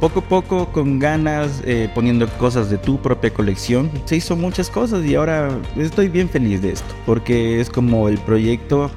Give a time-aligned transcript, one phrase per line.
[0.00, 4.70] poco a poco, con ganas, eh, poniendo cosas de tu propia colección, se hizo muchas
[4.70, 8.90] cosas y ahora estoy bien feliz de esto, porque es como el proyecto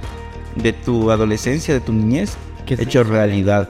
[0.55, 2.37] de tu adolescencia, de tu niñez,
[2.67, 3.69] hecho realidad.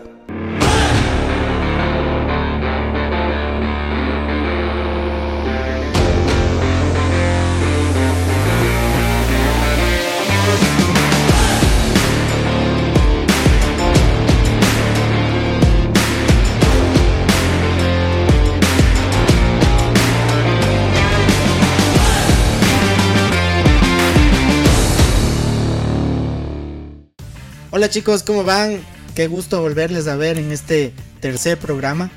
[27.87, 28.81] Hola chicos, ¿cómo van?
[29.15, 30.91] Qué gusto volverles a ver en este
[31.21, 32.11] tercer programa.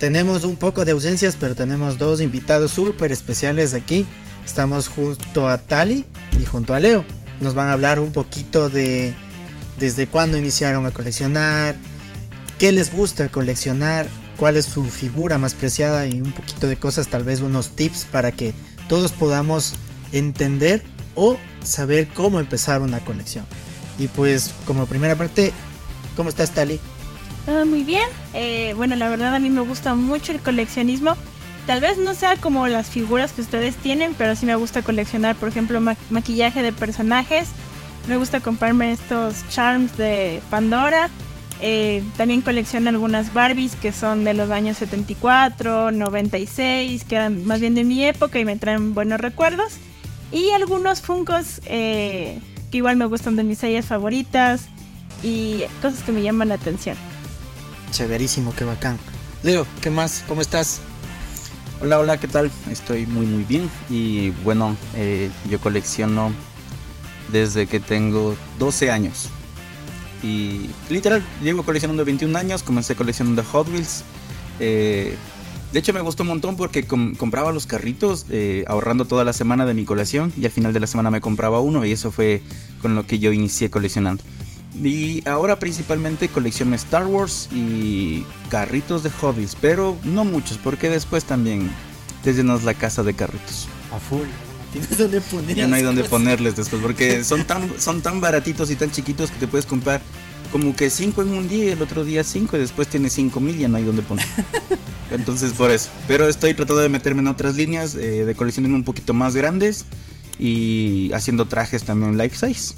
[0.00, 4.06] Tenemos un poco de ausencias, pero tenemos dos invitados súper especiales aquí.
[4.44, 6.04] Estamos junto a Tali
[6.36, 7.04] y junto a Leo.
[7.40, 9.14] Nos van a hablar un poquito de
[9.78, 11.76] desde cuándo iniciaron a coleccionar,
[12.58, 17.06] qué les gusta coleccionar, cuál es su figura más preciada y un poquito de cosas,
[17.06, 18.52] tal vez unos tips para que
[18.88, 19.74] todos podamos
[20.10, 20.82] entender
[21.14, 23.46] o saber cómo empezar una colección.
[23.98, 25.52] Y pues como primera parte,
[26.16, 26.80] ¿cómo estás Tali?
[27.46, 28.08] Ah, muy bien.
[28.32, 31.16] Eh, bueno, la verdad a mí me gusta mucho el coleccionismo.
[31.66, 35.36] Tal vez no sea como las figuras que ustedes tienen, pero sí me gusta coleccionar,
[35.36, 37.48] por ejemplo, maquillaje de personajes.
[38.06, 41.08] Me gusta comprarme estos charms de Pandora.
[41.60, 47.60] Eh, también colecciono algunas Barbies que son de los años 74, 96, que eran más
[47.60, 49.74] bien de mi época y me traen buenos recuerdos.
[50.32, 52.40] Y algunos Funkos eh,
[52.76, 54.66] igual me gustan de mis series favoritas
[55.22, 56.96] y cosas que me llaman la atención.
[57.90, 58.98] Chéverísimo, qué bacán.
[59.42, 60.24] Leo, ¿qué más?
[60.26, 60.80] ¿Cómo estás?
[61.80, 62.50] Hola, hola, ¿qué tal?
[62.70, 63.70] Estoy muy, muy bien.
[63.88, 66.32] Y bueno, eh, yo colecciono
[67.30, 69.28] desde que tengo 12 años.
[70.22, 74.02] Y literal, llevo coleccionando 21 años, comencé coleccionando Hot Wheels.
[74.60, 75.16] Eh,
[75.74, 79.66] de hecho me gustó un montón porque compraba los carritos eh, ahorrando toda la semana
[79.66, 82.42] de mi colección y al final de la semana me compraba uno y eso fue
[82.80, 84.22] con lo que yo inicié coleccionando.
[84.80, 91.24] Y ahora principalmente colecciono Star Wars y carritos de hobbies, pero no muchos porque después
[91.24, 91.68] también
[92.22, 93.66] te llenas la casa de carritos.
[93.92, 94.28] A full.
[94.74, 95.54] Tienes donde poner.
[95.54, 99.30] Ya no hay donde ponerles después porque son tan, son tan baratitos y tan chiquitos
[99.30, 100.02] que te puedes comprar
[100.50, 103.38] como que 5 en un día y el otro día 5 y después tienes 5
[103.38, 104.26] mil y ya no hay donde poner.
[105.12, 105.90] Entonces por eso.
[106.08, 109.84] Pero estoy tratando de meterme en otras líneas eh, de colecciones un poquito más grandes
[110.40, 112.74] y haciendo trajes también life size.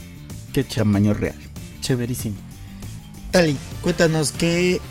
[0.53, 1.37] Qué tamaño real.
[1.81, 2.37] Chéverísimo.
[3.31, 4.83] Tali, cuéntanos qué,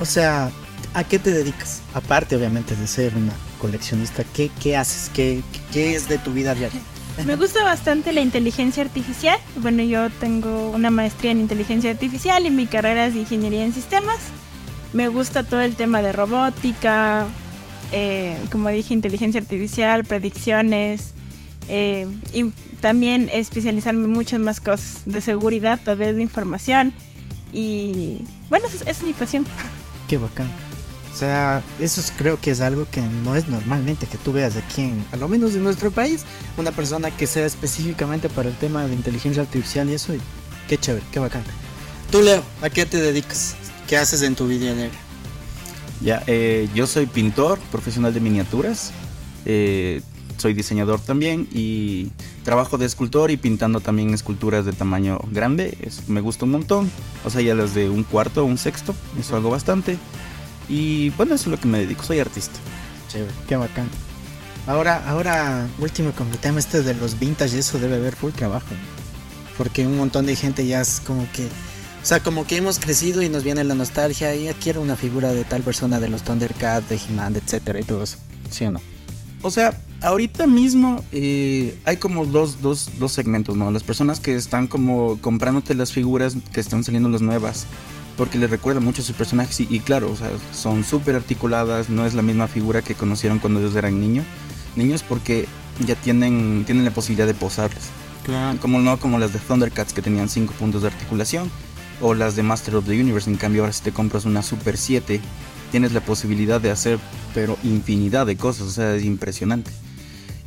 [0.00, 0.50] o sea,
[0.94, 1.80] ¿a qué te dedicas?
[1.94, 5.10] Aparte obviamente de ser una coleccionista, ¿qué, qué haces?
[5.14, 6.80] ¿Qué, ¿Qué es de tu vida diaria?
[7.26, 9.38] Me gusta bastante la inteligencia artificial.
[9.56, 13.74] Bueno, yo tengo una maestría en inteligencia artificial y mi carrera es de ingeniería en
[13.74, 14.18] sistemas.
[14.92, 17.26] Me gusta todo el tema de robótica,
[17.92, 21.12] eh, como dije, inteligencia artificial, predicciones
[21.68, 22.50] eh, y
[22.80, 26.92] también especializarme en muchas más cosas de seguridad, tal vez de información.
[27.52, 29.44] Y bueno, esa es mi pasión.
[30.08, 30.48] Qué bacán.
[31.20, 35.04] Sea, eso creo que es algo que no es normalmente que tú veas aquí, en,
[35.12, 36.24] a lo menos en nuestro país,
[36.56, 40.14] una persona que sea específicamente para el tema de inteligencia artificial y eso.
[40.14, 40.20] Y
[40.66, 41.42] qué chévere, qué bacán.
[42.10, 43.54] Tú, Leo, ¿a qué te dedicas?
[43.86, 44.96] ¿Qué haces en tu vida negra?
[46.00, 48.90] Ya, eh, yo soy pintor profesional de miniaturas.
[49.44, 50.00] Eh,
[50.38, 52.12] soy diseñador también y
[52.44, 55.76] trabajo de escultor y pintando también esculturas de tamaño grande.
[56.08, 56.90] me gusta un montón.
[57.26, 58.94] O sea, ya las de un cuarto un sexto.
[59.20, 59.98] Eso hago bastante.
[60.70, 62.54] Y bueno, eso es lo que me dedico, soy artista.
[63.08, 63.88] Chévere, qué bacán.
[64.68, 68.68] Ahora, ahora, último con el tema este de los vintage, eso debe haber full trabajo.
[69.58, 71.44] Porque un montón de gente ya es como que.
[71.44, 74.96] O sea, como que hemos crecido y nos viene la nostalgia y ya quiero una
[74.96, 78.16] figura de tal persona de los Thundercats, de He-Man, etcétera y todo eso.
[78.48, 78.80] ¿Sí o no?
[79.42, 83.70] O sea, ahorita mismo eh, hay como dos, dos, dos segmentos, ¿no?
[83.70, 87.66] Las personas que están como comprándote las figuras que están saliendo las nuevas
[88.16, 92.04] porque les recuerda mucho a sus personajes y, claro, o sea, son súper articuladas, no
[92.06, 94.26] es la misma figura que conocieron cuando ellos eran niños,
[94.76, 95.46] niños porque
[95.86, 97.84] ya tienen, tienen la posibilidad de posarles.
[98.24, 98.58] Claro.
[98.60, 101.50] Como no como las de Thundercats que tenían 5 puntos de articulación
[102.02, 104.76] o las de Master of the Universe, en cambio ahora si te compras una Super
[104.76, 105.20] 7
[105.70, 106.98] tienes la posibilidad de hacer
[107.32, 109.70] pero infinidad de cosas, o sea, es impresionante.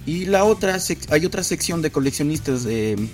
[0.06, 0.78] Y la otra,
[1.10, 2.68] hay otra sección de coleccionistas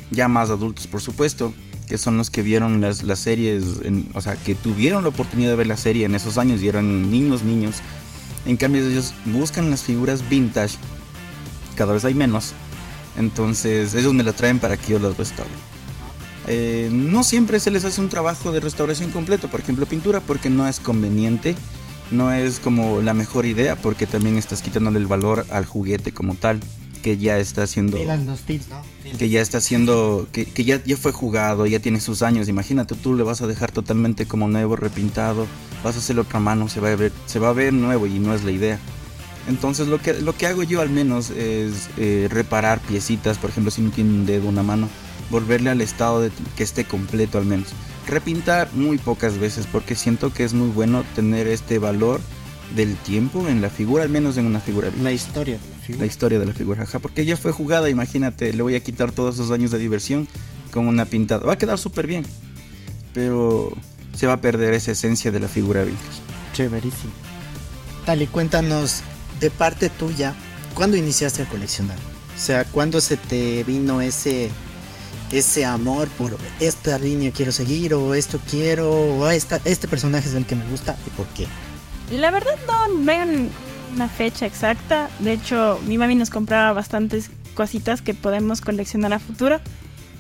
[0.09, 1.53] ya más adultos, por supuesto,
[1.89, 3.63] que son los que vieron las, series,
[4.13, 7.09] o sea, que tuvieron la oportunidad de ver la serie en esos años y eran
[7.09, 7.77] niños, niños.
[8.45, 10.77] En cambio, ellos buscan las figuras vintage,
[11.75, 12.53] cada vez hay menos.
[13.17, 15.49] Entonces, ellos me la traen para que yo las restaure.
[16.47, 20.49] Eh, no siempre se les hace un trabajo de restauración completo, por ejemplo, pintura, porque
[20.49, 21.55] no es conveniente
[22.11, 26.35] no es como la mejor idea porque también estás quitándole el valor al juguete como
[26.35, 26.59] tal
[27.01, 27.97] que ya está haciendo
[29.17, 32.47] que ya está haciendo que, que, ya, ya fue jugado ya tiene sus años.
[32.49, 35.47] Imagínate tú le vas a dejar totalmente como nuevo repintado
[35.83, 38.19] vas a hacerle otra mano se va a ver se va a ver nuevo y
[38.19, 38.79] no es la idea.
[39.47, 43.71] Entonces lo que lo que hago yo al menos es eh, reparar piecitas por ejemplo
[43.71, 44.87] si no tiene un dedo una mano
[45.29, 47.69] volverle al estado de que esté completo al menos.
[48.07, 52.19] Repintar muy pocas veces porque siento que es muy bueno tener este valor
[52.75, 54.89] del tiempo en la figura, al menos en una figura.
[55.01, 55.99] La historia de la figura.
[55.99, 59.11] La historia de la figura, ajá, porque ya fue jugada, imagínate, le voy a quitar
[59.11, 60.27] todos esos años de diversión
[60.71, 61.45] con una pintada.
[61.45, 62.25] Va a quedar súper bien,
[63.13, 63.71] pero
[64.15, 66.21] se va a perder esa esencia de la figura vintage.
[66.53, 67.11] Chéverísimo.
[68.05, 69.01] Tal y cuéntanos
[69.39, 70.35] de parte tuya,
[70.73, 71.97] ¿cuándo iniciaste a coleccionar?
[72.35, 74.49] O sea, ¿cuándo se te vino ese
[75.31, 80.33] ese amor por esta línea quiero seguir o esto quiero o esta, este personaje es
[80.33, 81.47] el que me gusta y por qué?
[82.11, 83.49] La verdad no, hay
[83.93, 85.09] una fecha exacta.
[85.19, 89.59] De hecho, mi mami nos compraba bastantes cositas que podemos coleccionar a futuro.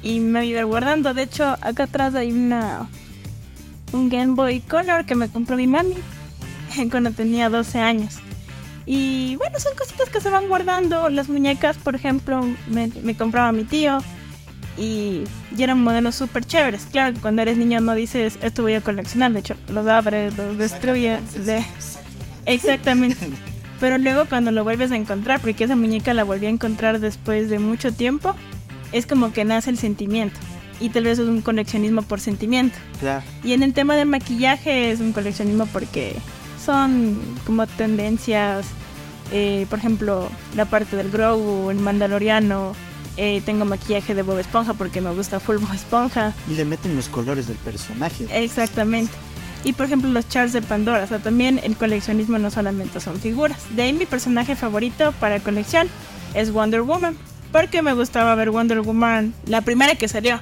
[0.03, 1.13] Y me iba guardando.
[1.13, 2.87] De hecho, acá atrás hay una
[3.91, 5.95] un Game Boy Color que me compró mi mami
[6.91, 8.17] cuando tenía 12 años.
[8.85, 11.09] Y bueno, son cositas que se van guardando.
[11.09, 13.99] Las muñecas, por ejemplo, me compraba mi tío.
[14.79, 15.23] Y,
[15.55, 16.87] y, eran modelos súper chéveres.
[16.91, 19.33] Claro cuando eres niño no dices, esto voy a coleccionar.
[19.33, 21.19] De hecho, los abres, los destruye.
[21.45, 21.63] De...
[22.45, 23.29] Exactamente.
[23.79, 27.49] Pero luego cuando lo vuelves a encontrar, porque esa muñeca la volví a encontrar después
[27.49, 28.35] de mucho tiempo,
[28.91, 30.37] es como que nace el sentimiento.
[30.81, 32.77] Y tal vez es un coleccionismo por sentimiento.
[32.99, 33.23] Claro.
[33.43, 36.15] Y en el tema del maquillaje es un coleccionismo porque
[36.63, 38.65] son como tendencias,
[39.31, 42.73] eh, por ejemplo, la parte del Grogu, el Mandaloriano,
[43.21, 46.33] eh, tengo maquillaje de Bob Esponja porque me gusta full Bob Esponja.
[46.49, 48.25] Y le meten los colores del personaje.
[48.31, 49.11] Exactamente.
[49.65, 51.03] Y por ejemplo los charts de Pandora.
[51.03, 53.57] O sea, también el coleccionismo no solamente son figuras.
[53.75, 55.89] De ahí mi personaje favorito para colección
[56.33, 57.17] es Wonder Woman.
[57.51, 60.39] Porque me gustaba ver Wonder Woman, la primera que salió,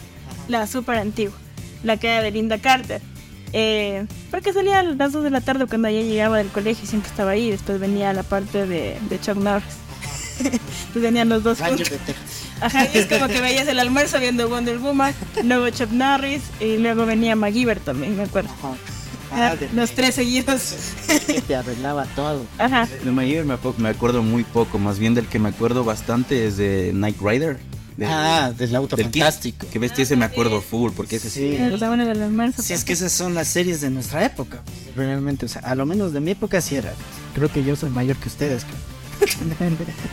[0.48, 1.38] la super antigua,
[1.82, 3.02] la que era de Linda Carter.
[3.54, 6.88] Eh, porque salía a las 2 de la tarde cuando ella llegaba del colegio y
[6.88, 7.50] siempre estaba ahí.
[7.50, 9.78] Después venía la parte de, de Chuck Norris.
[10.38, 11.92] Entonces venían los dos juntos.
[12.62, 15.14] Ajá, y es como que veías el almuerzo viendo Wonder Woman,
[15.44, 18.50] luego Chuck Norris y luego venía MacGyver también, me acuerdo.
[19.32, 20.76] Ah, los tres seguidos.
[21.28, 22.46] Que te arreglaba todo.
[22.58, 22.88] Ajá.
[23.04, 26.58] De MacGyver me, me, acuerdo muy poco, más bien del que me acuerdo bastante es
[26.58, 27.60] de Knight Rider.
[27.98, 29.66] De, ah, del auto del fantástico.
[29.72, 31.56] Que que ese me acuerdo full, porque ese sí.
[31.56, 32.62] El del almuerzo.
[32.62, 34.62] Sí, es que esas son las series de nuestra época.
[34.96, 36.94] Realmente, o sea, a lo menos de mi época sí era.
[37.34, 38.66] Creo que yo soy mayor que ustedes.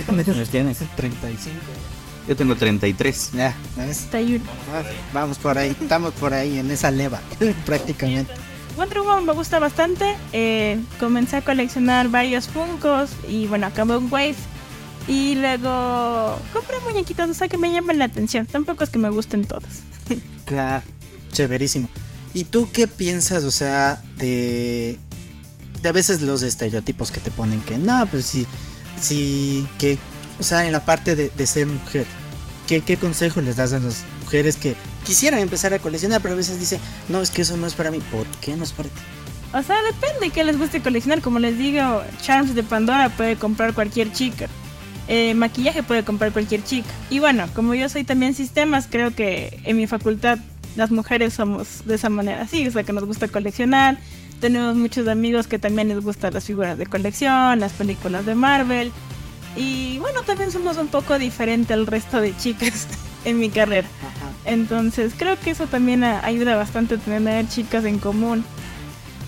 [0.06, 0.79] ¿Cuántos tienes?
[0.96, 1.55] 35.
[2.26, 3.32] Yo tengo 33.
[3.32, 3.54] Ya,
[5.12, 7.20] Vamos por ahí, estamos por ahí en esa leva,
[7.66, 8.32] prácticamente.
[8.76, 10.16] Wonder Woman me gusta bastante.
[10.32, 14.36] Eh, comencé a coleccionar varios Funkos y bueno, acabé un Wave.
[15.06, 18.46] Y luego compré muñequitos, o sea que me llaman la atención.
[18.46, 19.64] Tampoco es que me gusten todos.
[20.46, 20.82] claro,
[21.32, 21.88] chéverísimo.
[22.32, 24.98] ¿Y tú qué piensas, o sea, de,
[25.82, 28.46] de a veces los estereotipos que te ponen que no, pues sí,
[29.00, 29.98] sí, que
[30.38, 32.06] o sea, en la parte de, ser mujer,
[32.66, 36.36] ¿qué, ¿qué consejo les das a las mujeres que quisieran empezar a coleccionar, pero a
[36.36, 38.00] veces dicen, no, es que eso no es para mí?
[38.10, 39.00] ¿Por qué no es para ti?
[39.54, 41.20] O sea, depende de qué les guste coleccionar.
[41.20, 44.48] Como les digo, Charms de Pandora puede comprar cualquier chica.
[45.06, 46.88] Eh, maquillaje puede comprar cualquier chica.
[47.08, 50.38] Y bueno, como yo soy también sistemas, creo que en mi facultad
[50.74, 53.98] las mujeres somos de esa manera así, o sea, que nos gusta coleccionar.
[54.41, 58.91] Tenemos muchos amigos que también les gustan las figuras de colección, las películas de Marvel.
[59.56, 62.87] Y bueno, también somos un poco diferente al resto de chicas
[63.25, 63.89] en mi carrera.
[64.44, 68.44] Entonces creo que eso también ayuda bastante a tener chicas en común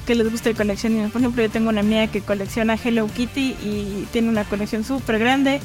[0.06, 1.08] que les guste el coleccionismo.
[1.10, 5.18] Por ejemplo, yo tengo una amiga que colecciona Hello Kitty y tiene una colección súper
[5.18, 5.60] grande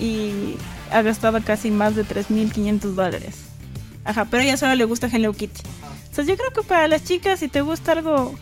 [0.00, 0.56] y
[0.90, 3.36] ha gastado casi más de 3.500 dólares.
[4.04, 5.60] Ajá, pero a ella solo le gusta Hello Kitty.
[6.06, 8.34] Entonces yo creo que para las chicas, si te gusta algo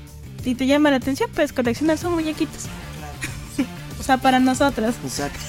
[0.44, 2.68] y te llama la atención, pues coleccionar son muñequitos
[4.06, 4.94] sea, para nosotros.
[5.04, 5.40] Exacto.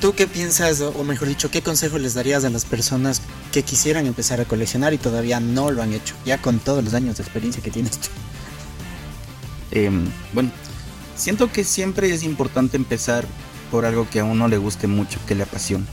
[0.00, 4.06] ¿Tú qué piensas, o mejor dicho, qué consejo les darías a las personas que quisieran
[4.06, 7.24] empezar a coleccionar y todavía no lo han hecho, ya con todos los años de
[7.24, 8.08] experiencia que tienes tú?
[9.72, 10.52] Em, bueno,
[11.16, 13.26] siento que siempre es importante empezar
[13.72, 15.86] por algo que a uno le guste mucho, que le apasione.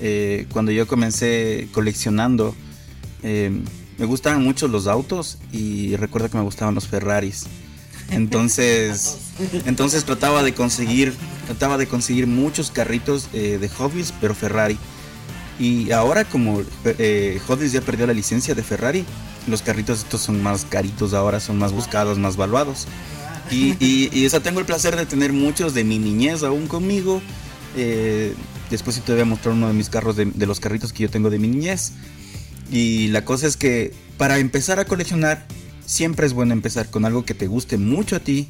[0.00, 2.54] Eh, cuando yo comencé coleccionando,
[3.22, 3.64] em,
[3.96, 7.46] me gustaban mucho los autos y recuerdo que me gustaban los Ferraris.
[8.10, 9.18] Entonces,
[9.66, 11.14] entonces trataba de conseguir,
[11.46, 14.78] trataba de conseguir muchos carritos eh, de hobbies, pero Ferrari.
[15.58, 17.40] Y ahora como eh,
[17.72, 19.04] ya perdió la licencia de Ferrari,
[19.48, 22.86] los carritos estos son más caritos ahora, son más buscados, más valuados.
[23.50, 26.66] Y, y, y, o sea, tengo el placer de tener muchos de mi niñez aún
[26.66, 27.22] conmigo.
[27.76, 28.34] Eh,
[28.70, 31.04] después sí te voy a mostrar uno de mis carros, de, de, los carritos que
[31.04, 31.92] yo tengo de mi niñez.
[32.70, 35.46] Y la cosa es que para empezar a coleccionar,
[35.88, 38.48] siempre es bueno empezar con algo que te guste mucho a ti.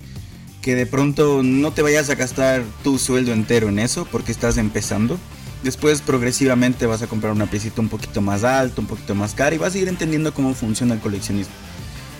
[0.60, 4.58] Que de pronto no te vayas a gastar tu sueldo entero en eso porque estás
[4.58, 5.16] empezando.
[5.62, 9.54] Después progresivamente vas a comprar una piecita un poquito más alta, un poquito más cara
[9.54, 11.54] y vas a ir entendiendo cómo funciona el coleccionismo.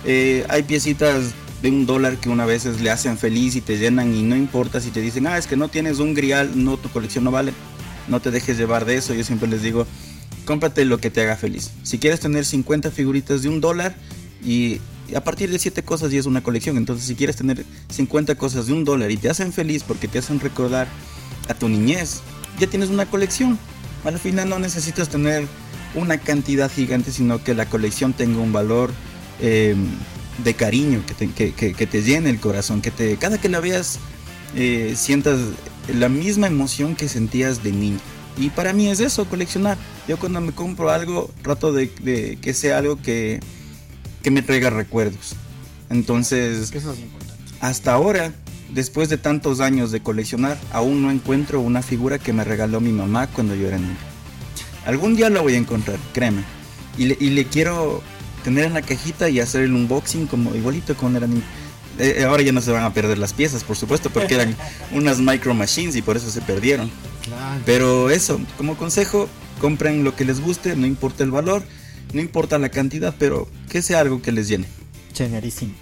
[0.05, 1.33] Eh, hay piecitas
[1.63, 4.81] de un dólar que una vez le hacen feliz y te llenan y no importa
[4.81, 7.53] si te dicen, ah, es que no tienes un grial, no, tu colección no vale.
[8.07, 9.13] No te dejes llevar de eso.
[9.15, 9.87] Yo siempre les digo,
[10.45, 11.73] cómprate lo que te haga feliz.
[11.83, 13.97] Si quieres tener 50 figuritas de un dólar
[14.43, 14.81] y
[15.15, 16.77] a partir de 7 cosas ya es una colección.
[16.77, 20.19] Entonces si quieres tener 50 cosas de un dólar y te hacen feliz porque te
[20.19, 20.89] hacen recordar
[21.49, 22.21] a tu niñez,
[22.59, 23.59] ya tienes una colección.
[24.05, 25.47] Al final no necesitas tener
[25.95, 28.91] una cantidad gigante, sino que la colección tenga un valor
[29.41, 29.75] eh,
[30.45, 33.99] de cariño, que te, que te, llene el corazón, que te, cada que la veas
[34.55, 35.41] eh, sientas
[35.93, 37.99] la misma emoción que sentías de niño.
[38.37, 39.77] Y para mí es eso, coleccionar.
[40.07, 43.41] Yo cuando me compro algo, trato de, de que sea algo que,
[44.29, 45.33] que me traiga recuerdos.
[45.89, 47.33] Entonces, Eso es importante.
[47.61, 48.31] hasta ahora,
[48.75, 52.93] después de tantos años de coleccionar, aún no encuentro una figura que me regaló mi
[52.93, 53.97] mamá cuando yo era niño.
[54.85, 56.43] Algún día la voy a encontrar, créeme.
[56.99, 58.03] Y le, y le quiero
[58.45, 61.43] tener en la cajita y hacer el unboxing como igualito cuando era niño.
[61.99, 64.55] Eh, ahora ya no se van a perder las piezas, por supuesto, porque eran
[64.93, 66.91] unas micro machines y por eso se perdieron.
[67.25, 67.63] Claro.
[67.65, 69.27] Pero eso, como consejo,
[69.59, 71.63] compren lo que les guste, no importa el valor,
[72.13, 74.67] no importa la cantidad, pero que sea algo que les llene.
[75.13, 75.73] Chéverísimo.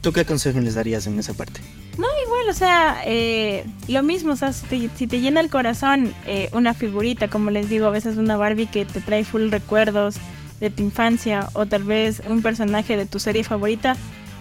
[0.00, 1.60] ¿Tú qué consejo les darías en esa parte?
[1.98, 5.50] No, igual, o sea, eh, lo mismo, o sea, si te, si te llena el
[5.50, 9.50] corazón eh, una figurita, como les digo, a veces una Barbie que te trae full
[9.50, 10.16] recuerdos
[10.60, 13.96] de tu infancia o tal vez un personaje de tu serie favorita,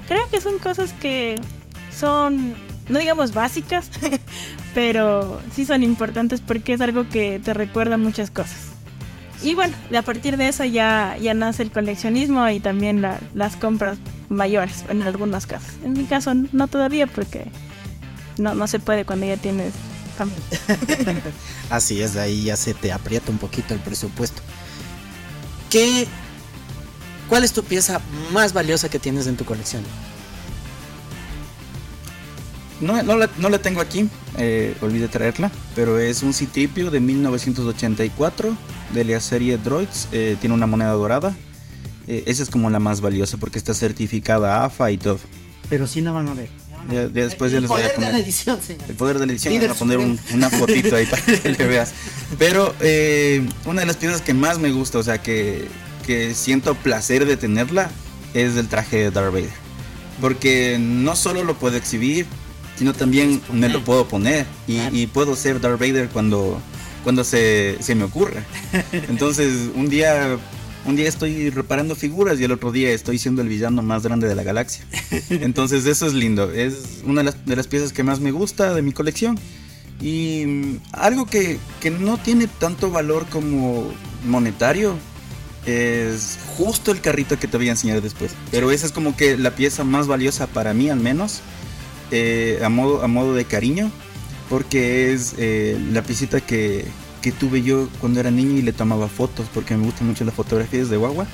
[0.08, 1.36] creo que son cosas que
[1.94, 2.54] son,
[2.88, 3.90] no digamos básicas,
[4.74, 8.70] pero sí son importantes porque es algo que te recuerda muchas cosas.
[9.42, 13.56] Y bueno, a partir de eso ya, ya nace el coleccionismo y también la, las
[13.56, 15.72] compras mayores en algunos casos.
[15.84, 17.46] En mi caso no todavía porque
[18.38, 19.74] no, no se puede cuando ya tienes
[20.18, 20.44] familia.
[21.70, 24.42] Así es, ahí ya se te aprieta un poquito el presupuesto.
[25.70, 26.08] ¿Qué,
[27.30, 29.84] ¿Cuál es tu pieza más valiosa que tienes en tu colección?
[32.82, 34.08] No, no, la, no la tengo aquí,
[34.38, 38.56] eh, olvidé traerla, pero es un citripio de 1984
[38.94, 41.36] de la serie Droids, eh, tiene una moneda dorada.
[42.08, 45.20] Eh, esa es como la más valiosa porque está certificada AFA y todo.
[45.70, 46.50] Pero sí la van a ver.
[46.90, 48.14] Ya, ya después ya el les voy a poder de poner.
[48.14, 48.84] la edición, señor.
[48.90, 51.50] El poder de la edición, Líder voy a poner un- una fotito ahí para que
[51.50, 51.92] le veas.
[52.40, 55.68] Pero eh, una de las piezas que más me gusta, o sea, que,
[56.08, 57.92] que siento placer de tenerla,
[58.34, 59.50] es el traje de Darth Vader.
[60.22, 62.26] Porque no solo lo puedo exhibir,
[62.80, 64.46] sino también me lo puedo poner.
[64.66, 64.96] Y, Claro.
[64.96, 66.62] y puedo ser Darth Vader cuando,
[67.04, 68.46] cuando se, se me ocurra.
[69.10, 70.38] Entonces, un día...
[70.86, 74.30] Un día estoy reparando figuras y el otro día estoy siendo el villano más grande
[74.30, 74.86] de la galaxia.
[75.30, 76.50] Entonces eso es lindo.
[76.52, 79.38] Es una de las, de las piezas que más me gusta de mi colección.
[80.02, 83.92] Y mm, algo que, que no tiene tanto valor como
[84.26, 84.96] monetario
[85.66, 88.32] es justo el carrito que te voy a enseñar después.
[88.50, 91.42] Pero esa es como que la pieza más valiosa para mí al menos.
[92.12, 93.92] Eh, a, modo, a modo de cariño.
[94.50, 96.84] Porque es eh, la piecita que,
[97.22, 99.46] que tuve yo cuando era niño y le tomaba fotos.
[99.54, 101.28] Porque me gustan mucho las fotografías de guagua.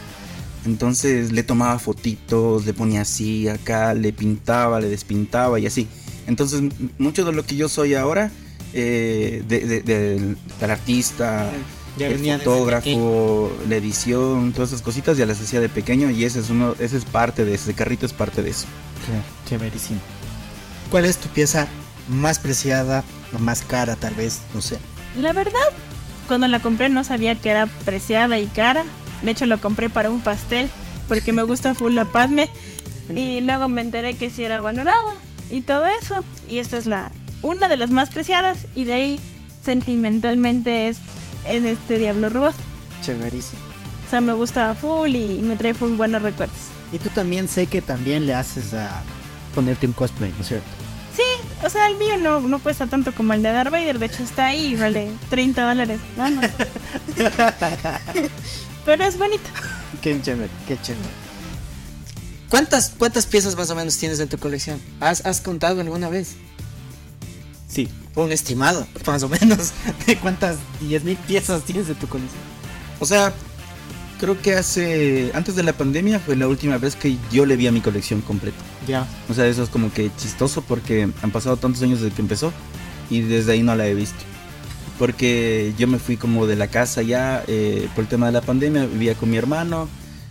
[0.66, 5.88] Entonces le tomaba fotitos, le ponía así, acá, le pintaba, le despintaba y así.
[6.28, 6.62] Entonces
[6.98, 8.32] mucho de lo que yo soy ahora,
[8.74, 11.52] eh, de, de- del, del artista,
[12.00, 16.40] Ya el fotógrafo, la edición, todas esas cositas ya las hacía de pequeño y ese
[16.40, 18.66] es uno, ese es parte de ese carrito es parte de eso.
[19.48, 20.00] Chéverísimo.
[20.90, 21.68] ¿Cuál es tu pieza
[22.08, 24.42] más preciada o más cara tal vez?
[24.54, 24.78] No sé.
[25.18, 25.60] La verdad,
[26.28, 28.84] cuando la compré no sabía que era preciada y cara.
[29.22, 30.70] De hecho, lo compré para un pastel
[31.08, 32.50] porque me gusta full la Padme.
[33.14, 35.14] Y luego me enteré que sí era valorada
[35.52, 36.24] y todo eso.
[36.50, 37.12] Y esta es la
[37.42, 38.60] una de las más preciadas.
[38.76, 39.20] Y de ahí,
[39.64, 40.98] sentimentalmente, es
[41.46, 42.56] en este Diablo Robot.
[43.02, 43.62] Chéverísimo.
[44.08, 46.58] O sea, me gusta full y me trae full buenos recuerdos.
[46.92, 49.04] Y tú también sé que también le haces a
[49.56, 50.68] ponerte un cosplay, ¿no es cierto?
[51.16, 51.24] Sí,
[51.66, 53.98] o sea, el mío no, no cuesta tanto como el de Darth Vader.
[53.98, 56.00] De hecho, está ahí y vale 30 dólares.
[56.18, 56.52] nada más.
[58.86, 59.50] Pero es bonito.
[60.02, 61.10] Qué chévere, qué chévere.
[62.50, 64.80] ¿Cuántas, ¿Cuántas piezas más o menos tienes en tu colección?
[65.00, 66.36] ¿Has, has contado alguna vez?
[67.68, 67.90] Sí.
[68.16, 69.74] Un estimado, más o menos,
[70.06, 72.40] de cuántas 10.000 piezas tienes en tu colección.
[73.00, 73.34] O sea,
[74.20, 75.32] creo que hace.
[75.34, 78.22] Antes de la pandemia fue la última vez que yo le vi a mi colección
[78.22, 78.58] completa.
[78.88, 79.08] Ya.
[79.30, 82.52] O sea, eso es como que chistoso porque han pasado tantos años desde que empezó
[83.10, 84.20] y desde ahí no la he visto.
[84.98, 88.42] Porque yo me fui como de la casa ya eh, por el tema de la
[88.42, 89.90] pandemia, vivía con mi hermano.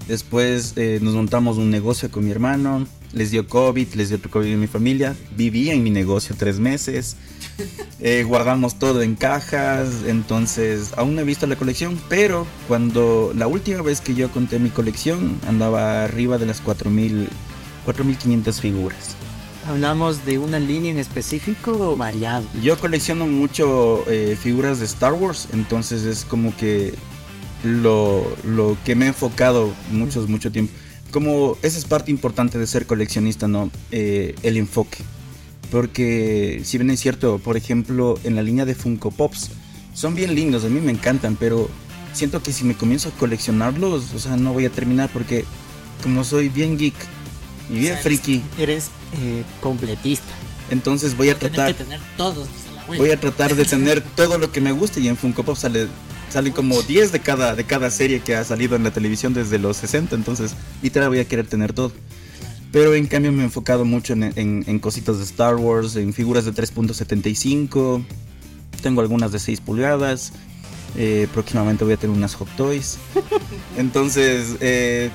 [0.09, 2.87] Después eh, nos montamos un negocio con mi hermano.
[3.12, 5.14] Les dio COVID, les dio COVID en mi familia.
[5.37, 7.17] Vivía en mi negocio tres meses.
[8.00, 10.02] Eh, guardamos todo en cajas.
[10.06, 11.99] Entonces, aún no he visto la colección.
[12.11, 17.28] Pero cuando la última vez que yo conté mi colección, andaba arriba de las 4.000,
[17.87, 19.16] 4.500 figuras.
[19.66, 22.44] ¿Hablamos de una línea en específico o variado?
[22.62, 25.49] Yo colecciono mucho eh, figuras de Star Wars.
[25.54, 26.92] Entonces, es como que
[27.62, 30.73] lo, lo que me he enfocado muchos, mucho tiempo.
[31.11, 33.70] Como esa es parte importante de ser coleccionista, ¿no?
[33.90, 34.99] Eh, el enfoque.
[35.71, 39.50] Porque si bien es cierto, por ejemplo, en la línea de Funko Pops,
[39.94, 41.68] son bien lindos, a mí me encantan, pero
[42.12, 45.44] siento que si me comienzo a coleccionarlos, o sea, no voy a terminar porque
[46.02, 46.94] como soy bien geek
[47.71, 50.26] y bien friki, Eres eh, completista.
[50.71, 52.49] entonces voy a tratar que tener todos.
[52.87, 55.88] voy a tratar de tener todo lo que me guste y en Funko Pop sale
[56.30, 59.59] salen como 10 de cada de cada serie que ha salido en la televisión desde
[59.59, 61.92] los 60, entonces literal voy a querer tener todo.
[62.75, 66.12] Pero en cambio me he enfocado mucho en, en- en cositas de Star Wars, en
[66.12, 68.04] figuras de 3.75,
[68.83, 70.33] tengo algunas de 6 pulgadas,
[70.97, 72.99] eh, próximamente voy a tener unas Hot Toys.
[73.78, 75.09] Entonces, eh,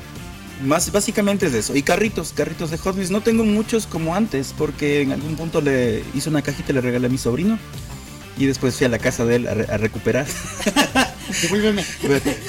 [0.65, 1.75] más básicamente es eso.
[1.75, 3.11] Y carritos, carritos de Hot Wheels.
[3.11, 6.81] No tengo muchos como antes, porque en algún punto le hice una cajita y le
[6.81, 7.59] regalé a mi sobrino.
[8.37, 10.25] Y después fui a la casa de él a, re- a recuperar.
[11.41, 11.83] Devuélveme.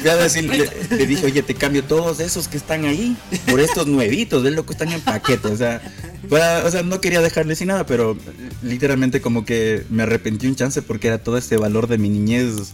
[0.02, 3.16] Decir, le, le dije, oye, te cambio todos esos que están ahí
[3.50, 5.49] por estos nuevitos, ven lo que están en paquete.
[5.49, 5.80] O sea,
[6.28, 8.16] para- o sea, no quería dejarle sin nada, pero
[8.62, 12.72] literalmente como que me arrepentí un chance porque era todo este valor de mi niñez.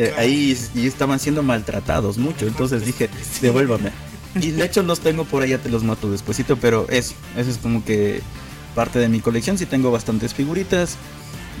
[0.00, 2.46] eh, ahí y estaban siendo maltratados mucho.
[2.46, 3.08] Entonces dije,
[3.42, 3.90] devuélvame.
[4.40, 7.56] Y de hecho los tengo por allá, te los mato despuesito, pero eso, eso es
[7.58, 8.20] como que
[8.78, 9.58] parte de mi colección.
[9.58, 10.96] Sí tengo bastantes figuritas.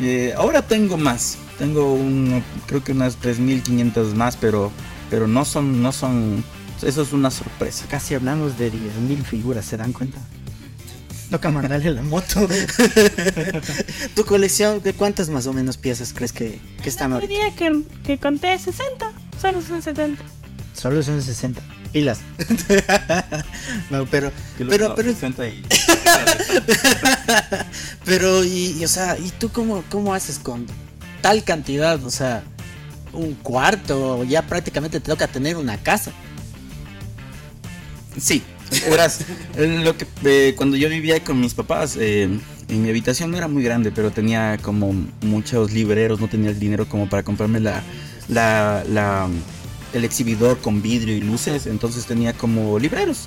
[0.00, 1.36] Eh, ahora tengo más.
[1.58, 4.70] Tengo un, creo que unas 3500 más, pero
[5.10, 6.44] pero no son no son
[6.80, 7.86] eso es una sorpresa.
[7.90, 10.20] Casi hablamos de 10.000 figuras, ¿se dan cuenta?
[11.28, 12.48] Toca mandarle la moto.
[14.14, 17.32] ¿Tu colección de cuántas más o menos piezas crees que, que están ahorita?
[17.34, 19.10] día que, que conté 60,
[19.42, 20.22] solo son 70.
[20.72, 21.60] Solo son 60.
[21.92, 22.20] Pilas.
[23.90, 25.62] no, pero, pero, pero, 60 y-
[28.04, 30.66] pero, y, y, o sea, ¿y tú cómo, cómo haces con
[31.22, 32.02] tal cantidad?
[32.04, 32.42] O sea,
[33.12, 36.12] un cuarto, ya prácticamente te toca tener una casa.
[38.20, 38.42] Sí,
[38.90, 39.20] verás,
[39.56, 42.24] lo que eh, cuando yo vivía con mis papás, eh,
[42.68, 46.58] en mi habitación no era muy grande, pero tenía como muchos libreros, no tenía el
[46.58, 47.82] dinero como para comprarme la,
[48.28, 49.28] la, la-
[49.92, 53.26] el exhibidor con vidrio y luces, entonces tenía como libreros.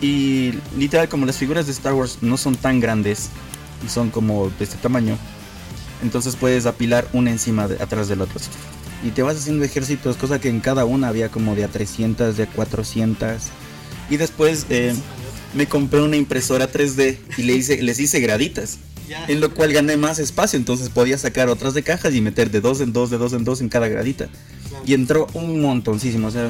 [0.00, 3.30] Y literal, como las figuras de Star Wars no son tan grandes,
[3.88, 5.16] son como de este tamaño,
[6.02, 8.40] entonces puedes apilar una encima de, atrás del otro.
[9.04, 12.36] Y te vas haciendo ejércitos, cosa que en cada una había como de a 300,
[12.36, 13.42] de a 400.
[14.10, 14.94] Y después eh,
[15.54, 18.78] me compré una impresora 3D y le hice, les hice graditas.
[19.28, 22.62] En lo cual gané más espacio, entonces podía sacar otras de cajas y meter de
[22.62, 24.28] dos en dos, de dos en dos en cada gradita.
[24.86, 26.28] Y entró un montoncísimo.
[26.28, 26.48] O sea,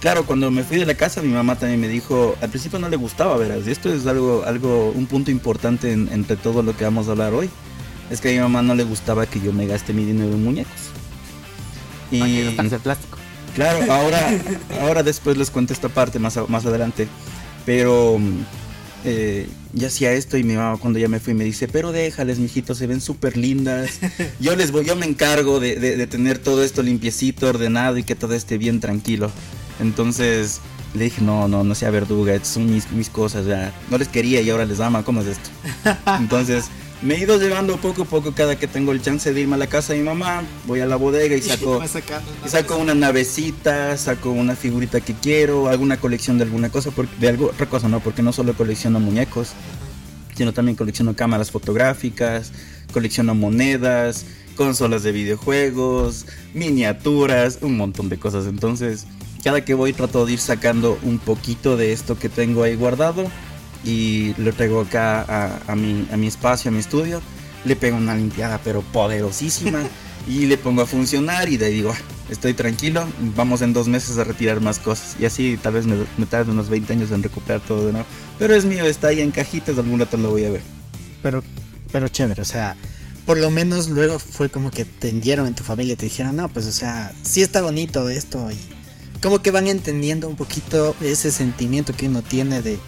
[0.00, 2.88] claro, cuando me fui de la casa, mi mamá también me dijo, al principio no
[2.88, 3.66] le gustaba, verás.
[3.66, 7.12] Y esto es algo, algo, un punto importante en- entre todo lo que vamos a
[7.12, 7.48] hablar hoy.
[8.10, 10.44] Es que a mi mamá no le gustaba que yo me gaste mi dinero en
[10.44, 10.72] muñecos.
[12.10, 13.16] Y de plástico.
[13.54, 14.30] Claro, ahora,
[14.80, 17.06] ahora después les cuento esta parte más, más adelante.
[17.64, 18.18] Pero
[19.04, 22.38] eh, ya hacía esto y mi mamá cuando ya me fui me dice, pero déjales,
[22.38, 23.98] mijitos, se ven súper lindas.
[24.40, 28.02] Yo les voy, yo me encargo de, de- de tener todo esto limpiecito, ordenado y
[28.04, 29.30] que todo esté bien tranquilo.
[29.80, 30.60] Entonces
[30.94, 33.72] le dije, no, no, no sea verduga, son mis, mis cosas, ya.
[33.90, 35.50] No les quería y ahora les ama, ¿cómo es esto?
[36.18, 36.66] Entonces
[37.02, 39.58] me he ido llevando poco a poco cada que tengo el chance de irme a
[39.58, 41.82] la casa de mi mamá, voy a la bodega y saco...
[41.84, 47.14] Y saco una navecita, saco una figurita que quiero, alguna colección de alguna cosa, porque,
[47.16, 49.50] de algo, otra cosa, no, porque no solo colecciono muñecos,
[50.36, 52.52] sino también colecciono cámaras fotográficas,
[52.92, 54.24] colecciono monedas,
[54.56, 58.46] consolas de videojuegos, miniaturas, un montón de cosas.
[58.46, 59.06] Entonces,
[59.42, 63.28] cada que voy trato de ir sacando un poquito de esto que tengo ahí guardado
[63.84, 67.20] y lo traigo acá a, a mi, a mi espacio, a mi estudio.
[67.64, 69.82] Le pego una limpiada, pero poderosísima.
[70.28, 71.98] y le pongo a funcionar y de ahí digo, "Ah,
[72.30, 75.16] estoy tranquilo, vamos en dos meses a retirar más cosas.
[75.20, 78.06] Y así tal vez me, me tarde unos 20 años en recuperar todo de nuevo.
[78.38, 80.62] Pero es mío, está ahí en cajitas, algún rato lo voy a ver.
[81.22, 81.42] Pero,
[81.92, 82.76] pero chévere, o sea,
[83.26, 86.48] por lo menos luego fue como que tendieron en tu familia y te dijeron, no,
[86.48, 88.56] pues, o sea, sí está bonito esto y
[89.22, 92.78] como que van entendiendo un poquito ese sentimiento que uno tiene de,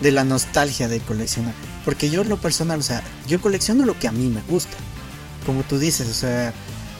[0.00, 1.54] de la nostalgia de coleccionar.
[1.84, 4.76] Porque yo lo personal, o sea, yo colecciono lo que a mí me gusta.
[5.44, 6.52] Como tú dices, o sea,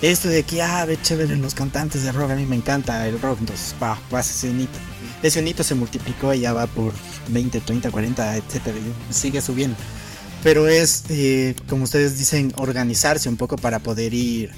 [0.03, 3.21] esto de que, ah, ve chévere los cantantes de rock, a mí me encanta el
[3.21, 4.79] rock, entonces, va, va ese unito.
[5.23, 6.93] Ese unito se multiplicó y ya va por
[7.29, 9.77] 20, 30, 40, etcétera, y sigue subiendo.
[10.43, 14.53] Pero es, eh, como ustedes dicen, organizarse un poco para poder ir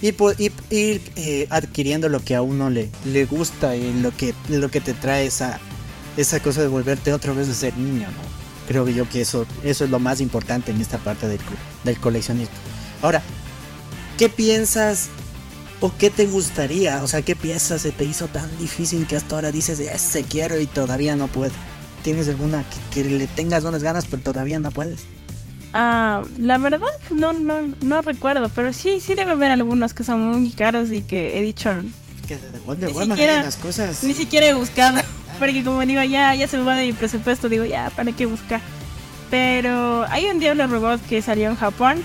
[0.00, 0.14] y,
[0.70, 4.80] ir eh, adquiriendo lo que a uno le, le gusta y lo que, lo que
[4.80, 5.58] te trae esa,
[6.18, 8.38] esa cosa de volverte otra vez a ser niño, ¿no?
[8.66, 11.38] Creo que yo que eso, eso es lo más importante en esta parte del,
[11.84, 12.54] del coleccionismo.
[13.02, 13.22] Ahora,
[14.18, 15.08] ¿qué piensas
[15.80, 17.02] o qué te gustaría?
[17.02, 20.60] O sea, ¿qué piezas se te hizo tan difícil que hasta ahora dices, ese quiero
[20.60, 21.52] y todavía no puedo?
[22.02, 25.00] ¿Tienes alguna que, que le tengas unas ganas pero todavía no puedes?
[25.72, 30.20] Ah, la verdad no, no, no recuerdo, pero sí, sí debe haber algunos que son
[30.20, 31.70] muy caros y que he dicho...
[32.26, 34.02] Que de ni siquiera, las cosas.
[34.02, 35.00] Ni siquiera he buscado,
[35.38, 38.26] porque como digo, ya, ya se me va de mi presupuesto, digo, ya, ¿para qué
[38.26, 38.60] buscar?
[39.30, 42.02] Pero hay un Diablo Robot que salió en Japón,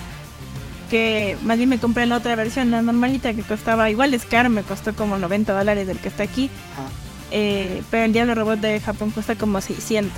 [0.90, 4.50] que más bien me compré la otra versión, la normalita, que costaba, igual es caro,
[4.50, 6.50] me costó como 90 dólares del que está aquí.
[7.30, 10.12] Eh, pero el Diablo Robot de Japón cuesta como 600.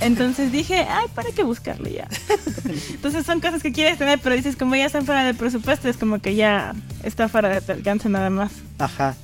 [0.00, 2.08] Entonces dije, ay, ¿para qué buscarlo ya?
[2.90, 5.98] Entonces son cosas que quieres tener, pero dices, como ya están fuera del presupuesto, es
[5.98, 8.52] como que ya está fuera de tu alcance nada más.
[8.78, 9.14] Ajá.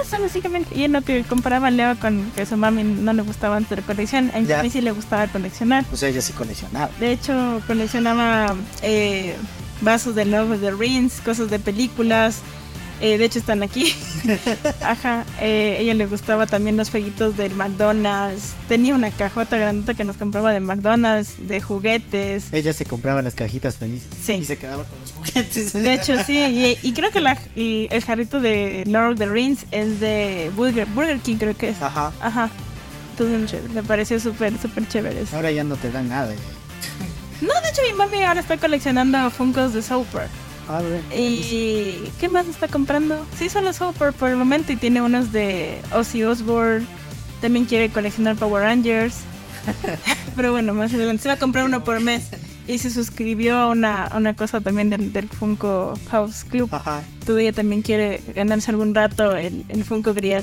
[0.00, 0.74] Eso básicamente.
[0.74, 4.30] Y en lo que comparaba Leo con que su mami no le gustaba la colección,
[4.34, 5.84] a mí sí le gustaba coleccionar.
[5.92, 6.90] O sea, ella sí coleccionaba.
[6.98, 9.36] De hecho, coleccionaba eh,
[9.80, 12.40] vasos de Love de Rings, cosas de películas,
[13.00, 13.94] eh, de hecho están aquí.
[14.80, 15.24] Ajá.
[15.40, 18.54] Eh, ella le gustaba también los jueguitos del McDonald's.
[18.68, 22.52] Tenía una cajota grandota que nos compraba de McDonald's, de juguetes.
[22.52, 24.08] Ella se compraba las cajitas felices.
[24.22, 24.34] Sí.
[24.34, 25.72] Y se quedaba con los juguetes.
[25.72, 26.76] De hecho, sí.
[26.82, 31.18] Y, creo que la, el jarrito de Lord of the Rings es de Burger, Burger
[31.18, 31.82] King, creo que es.
[31.82, 32.12] Ajá.
[32.20, 32.50] Ajá.
[33.18, 35.24] Entonces me pareció súper, súper chévere.
[35.32, 36.32] Ahora ya no te dan nada.
[37.40, 40.28] No, de hecho mi mami ahora está coleccionando Funkos de Super.
[40.68, 40.82] Ah,
[41.14, 43.26] ¿Y qué más está comprando?
[43.38, 46.86] Sí, solo Hopper por el momento y tiene unos de Ozzy Osbourne.
[47.40, 49.16] También quiere coleccionar Power Rangers.
[50.36, 52.28] Pero bueno, más adelante se va a comprar uno por mes.
[52.66, 56.70] Y se suscribió a una, una cosa también del, del, Funko House Club.
[56.72, 57.02] Ajá.
[57.26, 60.42] Todavía también quiere ganarse algún rato el, el Funko Grial.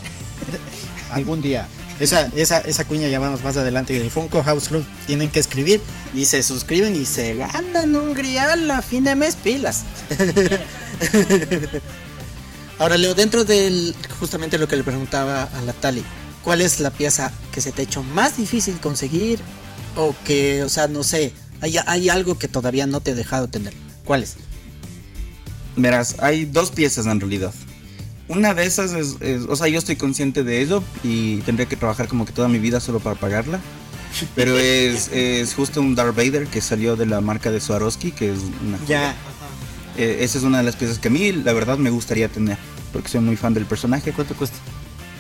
[1.12, 1.68] algún día.
[2.02, 4.84] Esa, esa, esa cuña ya vamos más adelante del Funko House Club.
[5.06, 5.80] Tienen que escribir
[6.16, 9.84] y se suscriben y se ganan un grial a fin de mes pilas.
[12.80, 16.04] Ahora Leo, dentro del justamente lo que le preguntaba a la Tali,
[16.44, 19.40] ¿cuál es la pieza que se te ha hecho más difícil conseguir?
[19.96, 23.48] O que, o sea, no sé, hay, hay algo que todavía no te he dejado
[23.48, 23.76] tener.
[24.06, 24.38] ¿Cuál es?
[25.76, 27.54] Verás, hay dos piezas en realidad.
[28.32, 29.18] Una de esas es,
[29.48, 32.60] o sea, yo estoy consciente de ello y tendría que trabajar como que toda mi
[32.60, 33.60] vida solo para pagarla.
[34.36, 38.32] Pero es, es justo un Darth Vader que salió de la marca de Swarovski, que
[38.32, 38.80] es una...
[38.88, 39.16] Ya.
[39.98, 42.58] Eh, esa es una de las piezas que a mí, la verdad, me gustaría tener,
[42.94, 44.14] porque soy muy fan del personaje.
[44.14, 44.58] ¿Cuánto cuesta?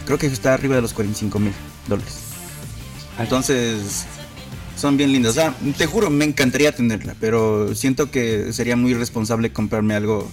[0.06, 1.54] Creo que está arriba de los 45 mil
[1.88, 2.16] dólares.
[3.20, 4.06] Entonces,
[4.78, 5.32] son bien lindas.
[5.32, 10.30] O sea, te juro, me encantaría tenerla, pero siento que sería muy irresponsable comprarme algo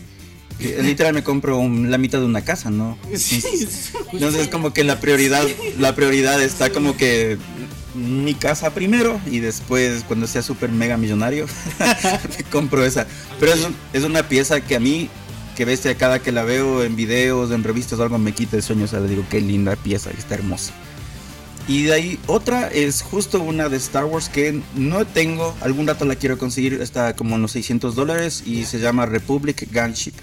[0.59, 2.99] literal me compro la mitad de una casa, ¿no?
[3.15, 3.43] Sí.
[4.13, 5.47] Entonces es como que la prioridad,
[5.79, 7.39] la prioridad está como que
[7.95, 11.47] mi casa primero y después cuando sea súper mega millonario
[12.39, 13.07] me compro esa.
[13.41, 15.09] Pero es, es, una pieza que a mí,
[15.57, 18.63] que bestia, cada que la veo en videos, en revistas o algo, me quita el
[18.63, 18.85] sueño.
[18.85, 20.73] O sea, le digo, qué linda pieza, está hermosa.
[21.69, 26.07] Y de ahí otra es justo una de Star Wars que no tengo, algún dato
[26.07, 30.15] la quiero conseguir, está como en los 600 dólares y se llama Republic Gunship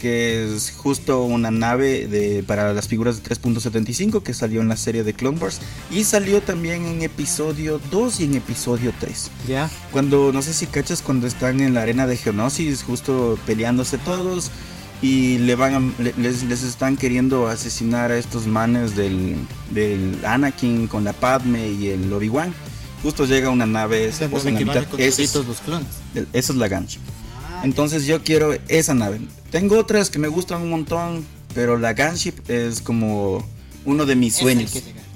[0.00, 4.76] que es justo una nave de, para las figuras de 3.75 que salió en la
[4.76, 5.60] serie de Clone Wars
[5.90, 9.30] y salió también en episodio 2 y en episodio 3.
[9.46, 9.70] Ya.
[9.92, 14.50] Cuando, no sé si cachas, cuando están en la arena de Geonosis, justo peleándose todos
[15.02, 19.36] y le van les, les, están queriendo asesinar a estos manes del,
[19.70, 22.52] del Anakin con la Padme y el Obi-Wan.
[23.02, 25.86] Justo llega una nave, esa, es, los clones.
[26.32, 26.98] Esa es la gancha.
[27.62, 29.20] Entonces yo quiero esa nave.
[29.50, 33.46] Tengo otras que me gustan un montón, pero la Gunship es como
[33.84, 34.72] uno de mis sueños.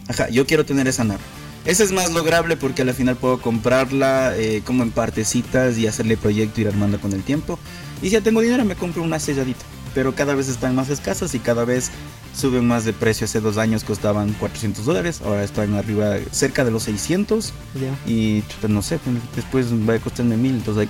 [0.08, 1.20] Ajá, yo quiero tener esa nave.
[1.64, 6.18] Esa es más lograble porque al final puedo comprarla eh, como en partecitas y hacerle
[6.18, 7.58] proyecto, ir armando con el tiempo.
[8.02, 9.64] Y si ya tengo dinero me compro una selladita.
[9.94, 11.90] Pero cada vez están más escasas y cada vez
[12.36, 13.24] suben más de precio.
[13.24, 17.52] Hace dos años costaban 400 dólares, ahora están arriba cerca de los 600
[18.06, 20.88] y no sé, pues, después va a costarme mil, entonces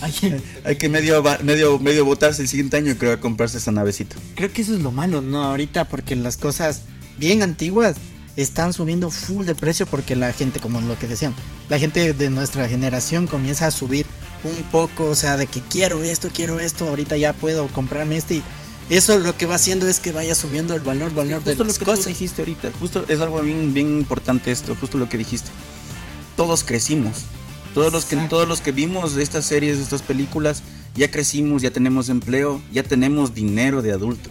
[0.00, 3.72] hay que, hay que medio, medio, medio botarse el siguiente año creo a comprarse esa
[3.72, 4.16] navecita.
[4.34, 5.42] Creo que eso es lo malo, ¿no?
[5.42, 6.82] Ahorita porque las cosas
[7.18, 7.96] bien antiguas
[8.36, 11.34] están subiendo full de precio porque la gente, como lo que decían,
[11.68, 14.06] la gente de nuestra generación comienza a subir
[14.44, 18.36] un poco, o sea, de que quiero esto, quiero esto, ahorita ya puedo comprarme este
[18.36, 18.42] y
[18.88, 21.74] eso lo que va haciendo es que vaya subiendo el valor, valor de las lo
[21.74, 22.06] que cosas.
[22.06, 25.50] dijiste ahorita, justo es algo bien, bien importante esto, justo lo que dijiste.
[26.36, 27.24] Todos crecimos.
[27.74, 30.62] Todos los que todos los que vimos de estas series, de estas películas,
[30.94, 34.30] ya crecimos, ya tenemos empleo, ya tenemos dinero de adulto.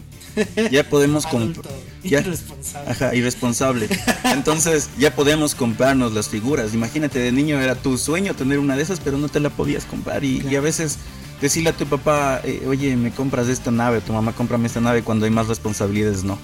[0.72, 1.66] Ya podemos comprar.
[2.04, 2.92] Irresponsable.
[2.92, 3.90] Ajá, irresponsable.
[4.26, 6.74] Entonces ya podemos comprarnos las figuras.
[6.74, 9.86] Imagínate, de niño era tu sueño tener una de esas, pero no te la podías
[9.86, 10.24] comprar.
[10.24, 10.98] Y, a veces
[11.42, 15.04] decirle a tu papá, eh, oye, me compras esta nave, tu mamá cómprame esta nave
[15.04, 16.38] cuando hay más responsabilidades, no.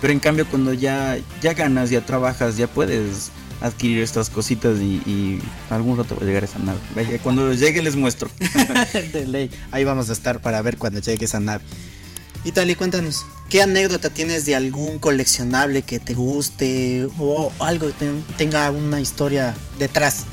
[0.00, 5.02] Pero en cambio cuando ya, ya ganas, ya trabajas, ya puedes adquirir estas cositas y,
[5.04, 6.78] y algún rato va a llegar esa nave.
[7.22, 8.30] Cuando llegue les muestro.
[9.12, 9.50] de ley.
[9.72, 11.64] Ahí vamos a estar para ver cuando llegue esa nave.
[12.44, 17.88] Y tal, y cuéntanos, ¿qué anécdota tienes de algún coleccionable que te guste o algo
[17.88, 20.24] que tenga una historia detrás?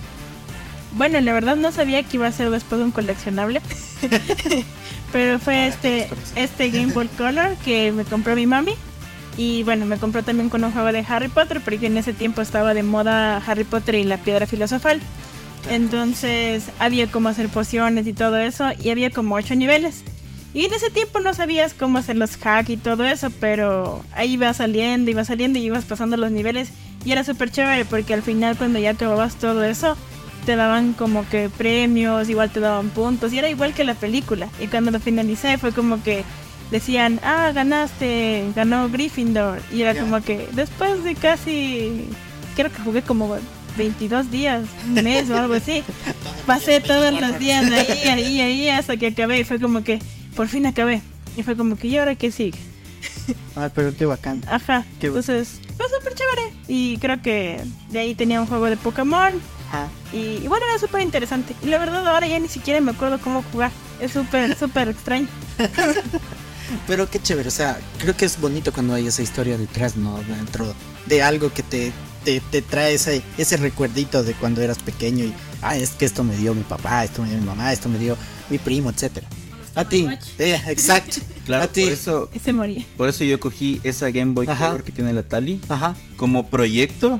[0.93, 3.61] Bueno, la verdad no sabía que iba a ser después de un coleccionable.
[5.11, 8.75] Pero fue este, este Game Boy Color que me compró mi mami.
[9.37, 12.41] Y bueno, me compró también con un juego de Harry Potter, porque en ese tiempo
[12.41, 15.01] estaba de moda Harry Potter y la piedra filosofal.
[15.69, 20.03] Entonces había como hacer pociones y todo eso, y había como ocho niveles.
[20.55, 24.31] Y en ese tiempo no sabías cómo hacer los hacks y todo eso, pero ahí
[24.31, 26.69] iba saliendo, iba saliendo y ibas pasando los niveles.
[27.03, 29.97] Y era súper chévere porque al final cuando ya acababas todo eso,
[30.45, 33.33] te daban como que premios, igual te daban puntos.
[33.33, 34.47] Y era igual que la película.
[34.61, 36.23] Y cuando lo finalicé fue como que
[36.71, 39.61] decían, ah, ganaste, ganó Gryffindor.
[39.73, 42.07] Y era como que después de casi,
[42.55, 43.35] creo que jugué como
[43.77, 45.83] 22 días, un mes o algo así.
[46.47, 49.41] Pasé todos los días ahí, ahí, ahí, hasta que acabé.
[49.41, 49.99] Y fue como que
[50.35, 51.01] por fin acabé.
[51.37, 52.59] Y fue como que, ¿y ahora qué sigue?
[53.55, 54.43] Ah, pero qué bacán.
[54.47, 54.85] Ajá.
[54.99, 56.53] Qué Entonces, fue súper chévere.
[56.67, 59.33] Y creo que de ahí tenía un juego de Pokémon.
[59.69, 59.87] Ajá.
[60.11, 61.55] Y, bueno, era súper interesante.
[61.63, 63.71] Y la verdad, ahora ya ni siquiera me acuerdo cómo jugar.
[63.99, 65.27] Es súper, súper extraño.
[66.87, 67.47] pero qué chévere.
[67.47, 70.17] O sea, creo que es bonito cuando hay esa historia detrás, ¿no?
[70.23, 70.73] Dentro
[71.05, 71.93] de algo que te,
[72.25, 75.23] te, te trae ese, ese recuerdito de cuando eras pequeño.
[75.23, 77.89] Y, ah, es que esto me dio mi papá, esto me dio mi mamá, esto
[77.89, 78.17] me dio
[78.49, 79.27] mi primo, etcétera.
[79.75, 80.07] A ti.
[80.39, 81.17] Eh, exacto.
[81.45, 82.29] Claro, Por eso,
[82.97, 85.95] Por eso yo cogí esa Game Boy Color que tiene la Tali Ajá.
[86.17, 87.19] como proyecto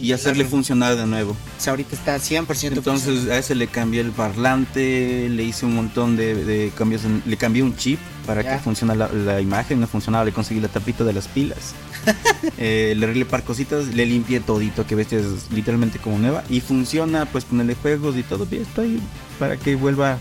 [0.00, 1.32] y, hacerle funcionar de nuevo.
[1.32, 5.76] O sea, ahorita está 100% Entonces a ese le cambié el parlante, le hice un
[5.76, 10.32] montón de, cambios, le cambié un chip para que funcione la, imagen, no funcionaba, le
[10.32, 11.74] conseguí la tapita de las pilas.
[12.58, 16.60] eh, le arreglé par cositas, le limpié todito, que ves es literalmente como nueva y
[16.60, 19.00] funciona, pues ponerle juegos y todo, bien estoy
[19.38, 20.18] para que vuelva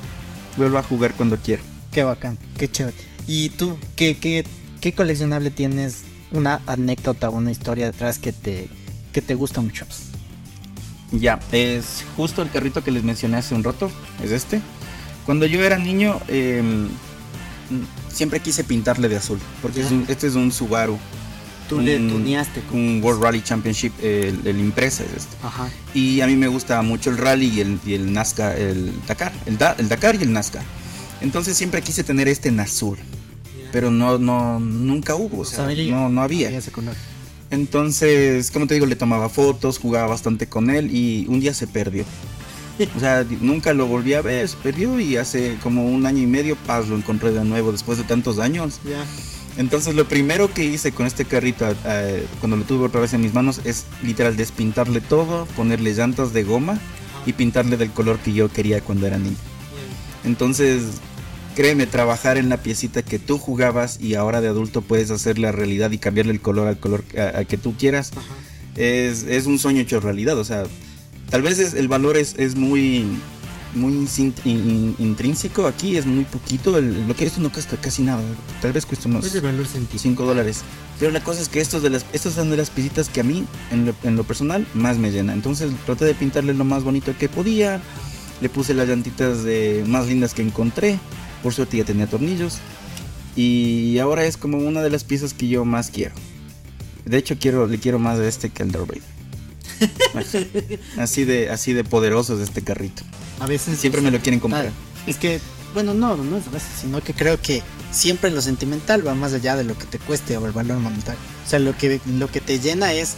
[0.60, 1.63] vuelva a jugar cuando quiera.
[1.91, 2.95] Qué bacán, qué chévere.
[3.26, 4.45] ¿Y tú qué, qué,
[4.80, 6.04] qué coleccionable tienes?
[6.32, 8.69] Una anécdota, una historia detrás que te,
[9.12, 9.88] que te gusta mucho.
[11.12, 13.89] Ya, es justo el carrito que les mencioné hace un rato,
[14.24, 14.62] es este.
[15.26, 16.88] Cuando yo era niño, em,
[18.12, 21.00] siempre quise pintarle de azul, porque este es un Subaru.
[21.69, 22.62] Tú le tuneaste.
[22.73, 25.36] Un World Rally Championship, el, el impresa es este.
[25.43, 25.69] Ajá.
[25.93, 29.32] Y a mí me gusta mucho el rally y el, y el NASCAR, el Dakar,
[29.45, 30.63] el, el Dakar y el NASCAR.
[31.21, 32.97] Entonces siempre quise tener este en azul.
[33.71, 36.49] Pero no, no, nunca hubo, o sea, no, no había.
[37.51, 41.67] Entonces, como te digo, le tomaba fotos, jugaba bastante con él y un día se
[41.67, 42.05] perdió.
[42.95, 46.27] O sea, nunca lo volví a ver, se perdió y hace como un año y
[46.27, 48.79] medio, paz, lo encontré de nuevo después de tantos años.
[49.60, 53.19] Entonces, lo primero que hice con este carrito, eh, cuando lo tuve otra vez en
[53.19, 56.80] mis manos, es literal despintarle todo, ponerle llantas de goma
[57.26, 59.36] y pintarle del color que yo quería cuando era niño.
[60.24, 60.84] Entonces,
[61.58, 65.52] créeme, trabajar en la piecita que tú jugabas y ahora de adulto puedes hacer la
[65.52, 68.12] realidad y cambiarle el color al color que tú quieras,
[68.78, 70.38] es, es, un sueño hecho realidad.
[70.38, 70.63] O sea,
[71.30, 73.06] tal vez el valor es, es muy
[73.75, 73.93] muy
[74.99, 78.21] intrínseco aquí es muy poquito lo que esto no cuesta casi nada
[78.62, 79.25] tal vez cuesta unos
[79.95, 80.62] 5 dólares
[80.99, 83.23] pero la cosa es que estos de las estas son de las piecitas que a
[83.23, 86.84] mí en lo, en lo personal más me llena entonces traté de pintarle lo más
[86.84, 87.82] bonito que podía
[88.41, 90.99] le puse las llantitas de más lindas que encontré
[91.41, 92.60] por suerte ya tenía tornillos.
[93.36, 96.15] Y ahora es como una de las piezas que yo más quiero.
[97.05, 98.89] De hecho quiero, le quiero más a este que al Darth
[100.98, 103.04] así de, así de poderoso es este carrito.
[103.39, 104.72] A veces siempre me lo quieren comprar.
[105.08, 105.39] Es que,
[105.74, 109.34] bueno, no, no es a veces, sino que creo que siempre lo sentimental va más
[109.34, 111.20] allá de lo que te cueste o el valor monetario.
[111.46, 113.15] O sea, lo que, lo que te llena es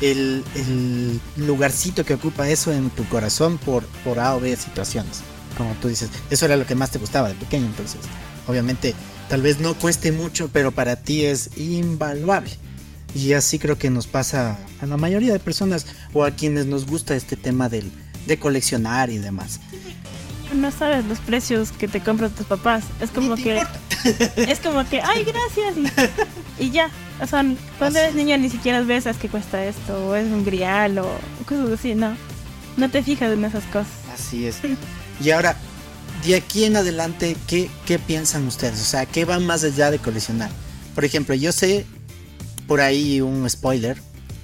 [0.00, 5.20] el, el lugarcito que ocupa eso en tu corazón por, por A o B situaciones.
[5.56, 8.00] Como tú dices, eso era lo que más te gustaba de pequeño, entonces
[8.46, 8.94] obviamente
[9.28, 12.50] tal vez no cueste mucho, pero para ti es invaluable.
[13.14, 16.86] Y así creo que nos pasa a la mayoría de personas o a quienes nos
[16.86, 17.92] gusta este tema del,
[18.26, 19.60] de coleccionar y demás.
[20.52, 22.84] No sabes los precios que te compran tus papás.
[23.00, 23.62] Es como que.
[24.36, 26.10] Es como que, ay, gracias.
[26.58, 26.90] Y, ya.
[27.22, 27.42] O sea,
[27.78, 31.08] cuando eres niño ni siquiera ves que cuesta esto, o es un grial, o
[31.46, 32.14] cosas así, no.
[32.76, 33.88] No te fijas en esas cosas.
[34.12, 34.58] Así es.
[35.22, 35.56] Y ahora,
[36.26, 38.78] de aquí en adelante, ¿qué, ¿qué piensan ustedes?
[38.78, 40.50] O sea, ¿qué va más allá de coleccionar?
[40.94, 41.86] Por ejemplo, yo sé
[42.66, 43.98] por ahí un spoiler,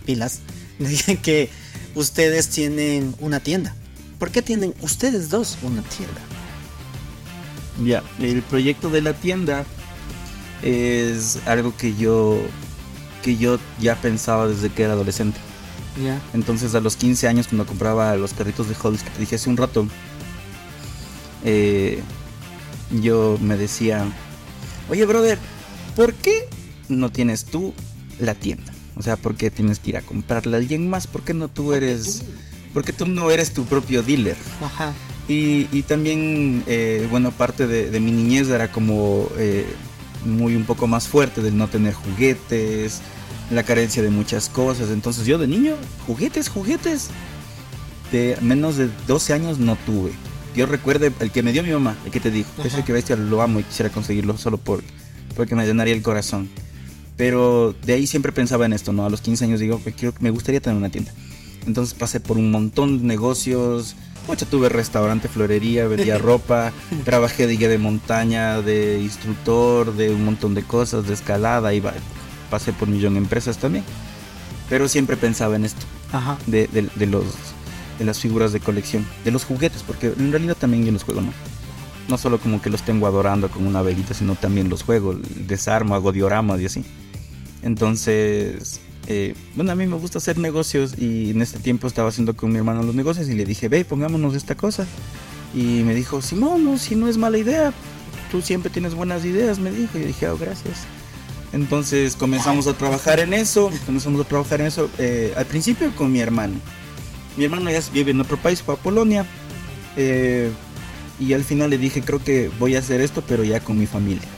[0.04, 0.40] pilas,
[1.22, 1.50] que
[1.94, 3.74] ustedes tienen una tienda.
[4.18, 6.20] ¿Por qué tienen ustedes dos una tienda?
[7.85, 9.64] Ya, el proyecto de la tienda
[10.62, 12.38] es algo que yo
[13.22, 15.38] que yo ya pensaba desde que era adolescente.
[16.02, 16.20] Ya.
[16.33, 19.50] Entonces a los 15 años cuando compraba los carritos de Hot que te dije hace
[19.50, 19.87] un rato,
[21.44, 22.02] eh,
[23.02, 24.06] yo me decía,
[24.88, 25.38] oye brother,
[25.96, 26.48] ¿por qué
[26.88, 27.74] no tienes tú
[28.20, 28.72] la tienda?
[28.96, 31.06] O sea, ¿por qué tienes que ir a comprarle a alguien más?
[31.06, 32.22] ¿Por qué no tú eres...
[32.74, 34.37] Porque tú no eres tu propio dealer.
[34.62, 34.94] Ajá.
[35.26, 39.64] Y, también, eh, bueno, parte de, mi niñez era como eh,
[40.24, 43.00] muy un poco más fuerte del no tener juguetes,
[43.50, 44.90] la carencia de muchas cosas.
[44.90, 47.11] Entonces yo de niño, juguetes, juguetes.
[48.11, 50.11] De menos de 12 años no tuve.
[50.56, 53.14] Yo recuerdo el que me dio mi mamá, el que te dijo, ese que bestia
[53.14, 54.83] lo amo y quisiera conseguirlo solo por,
[55.37, 56.50] porque me llenaría el corazón.
[57.20, 59.04] Pero de ahí siempre pensaba en esto, ¿no?
[59.04, 61.12] A los 15 años digo, que quiero, me gustaría tener una tienda.
[61.66, 63.94] Entonces pasé por un montón de negocios.
[64.26, 66.72] Mucho tuve restaurante, florería, vendía ropa,
[67.04, 71.92] trabajé de guía de montaña, de instructor, de un montón de cosas, de escalada, iba,
[72.48, 73.85] pasé por millón de empresas también.
[74.70, 76.38] Pero siempre pensaba en esto, Ajá.
[76.46, 77.24] De, de, los,
[77.98, 81.20] de las figuras de colección, de los juguetes, porque en realidad también yo los juego,
[81.20, 81.35] ¿no?
[82.09, 85.14] No solo como que los tengo adorando con una velita, sino también los juego,
[85.46, 86.83] desarmo, hago dioramas y así.
[87.62, 92.34] Entonces, eh, bueno, a mí me gusta hacer negocios y en este tiempo estaba haciendo
[92.36, 94.86] con mi hermano los negocios y le dije, ve, pongámonos esta cosa.
[95.54, 97.72] Y me dijo, Simón, no, si no es mala idea,
[98.30, 99.98] tú siempre tienes buenas ideas, me dijo.
[99.98, 100.86] Y yo dije, oh, gracias.
[101.52, 106.12] Entonces comenzamos a trabajar en eso, comenzamos a trabajar en eso eh, al principio con
[106.12, 106.54] mi hermano.
[107.36, 109.26] Mi hermano ya vive en otro país, fue a Polonia.
[109.96, 110.50] Eh,
[111.18, 113.86] y al final le dije, creo que voy a hacer esto, pero ya con mi
[113.86, 114.28] familia.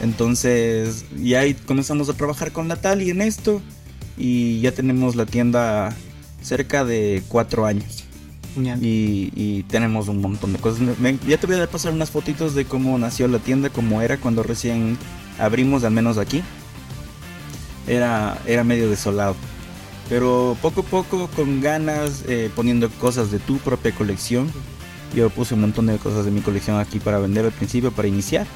[0.00, 3.62] Entonces, y ahí comenzamos a trabajar con Natalie en esto
[4.16, 5.94] y ya tenemos la tienda
[6.42, 8.04] cerca de cuatro años.
[8.80, 10.80] Y, tenemos un montón de cosas.
[11.26, 14.42] ya te voy a pasar unas fotitos de cómo nació la tienda, cómo era cuando
[14.42, 14.96] recién
[15.38, 16.42] abrimos, al menos aquí.
[17.86, 19.34] Era, era medio desolado.
[20.08, 24.50] Pero poco a poco, con ganas, eh, poniendo cosas de tu propia colección.
[25.14, 28.08] Yo puse un montón de cosas de mi colección aquí para vender al principio, para
[28.08, 28.46] iniciar.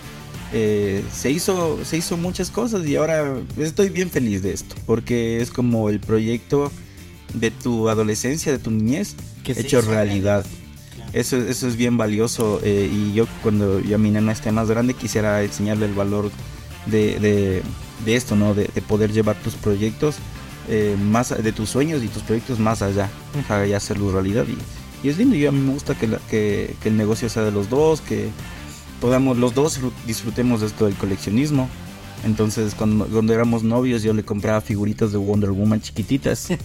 [0.53, 5.43] Eh, se, hizo, se hizo muchas cosas y ahora estoy bien feliz de esto, porque
[5.43, 6.73] es como el proyecto
[7.35, 10.47] de tu adolescencia, de tu niñez, hecho realidad.
[11.13, 14.95] Eso, eso es bien valioso eh, y yo cuando ya mi nena esté más grande
[14.95, 16.31] quisiera enseñarle el valor
[16.87, 17.63] de,
[18.07, 18.55] esto, ¿no?
[18.55, 20.17] De, poder llevar tus proyectos
[20.69, 23.11] eh, más de tus sueños y tus proyectos más allá,
[23.47, 26.75] para ya hacerlo realidad y, y es lindo y a mí me gusta que, que,
[26.83, 28.29] que el negocio sea de los dos, que
[29.01, 31.69] podamos los dos disfrutemos de esto del coleccionismo.
[32.25, 36.49] Entonces, cuando, cuando éramos novios, yo le compraba figuritas de Wonder Woman chiquititas.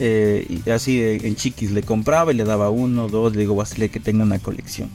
[0.00, 3.88] Eh, y así en chiquis le compraba y le daba uno, dos, le digo, hacerle
[3.88, 4.90] que tenga una colección.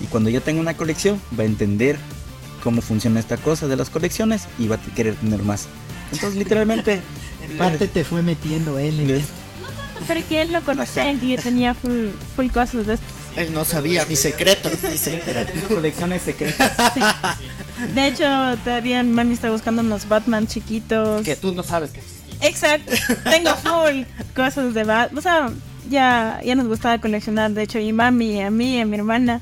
[0.00, 1.98] Y cuando ya tenga una colección, va a entender
[2.64, 5.68] cómo funciona esta cosa de las colecciones y va a querer tener más.
[6.12, 7.02] Entonces, literalmente.
[7.50, 9.00] en parte te fue metiendo él.
[9.00, 9.22] En
[10.08, 13.21] pero que él lo conocía y tenía full, full cosas de estos.
[13.36, 14.70] Él no sabía mi secreto.
[15.54, 16.72] Mi colecciones secretas.
[17.94, 18.24] De hecho,
[18.62, 21.22] todavía mami está buscando unos Batman chiquitos.
[21.24, 22.00] Que tú no sabes que
[22.40, 22.92] Exacto.
[23.24, 24.02] Tengo full
[24.34, 25.18] cosas de Batman.
[25.18, 25.50] O sea,
[25.88, 27.52] ya, ya nos gustaba coleccionar.
[27.52, 29.40] De hecho, y mami, a mí, a mi hermana.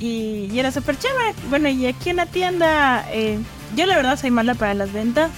[0.00, 1.34] Y, era súper chévere.
[1.50, 3.38] Bueno, y aquí en la tienda, eh,
[3.76, 5.30] yo la verdad soy mala para las ventas.